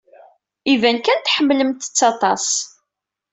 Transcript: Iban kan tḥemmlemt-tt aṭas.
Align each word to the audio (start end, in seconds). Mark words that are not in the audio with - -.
Iban 0.73 0.97
kan 1.01 1.19
tḥemmlemt-tt 1.19 1.99
aṭas. 2.11 2.47